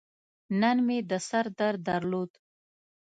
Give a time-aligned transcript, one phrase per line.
[0.61, 2.31] نن مې د سر درد درلود.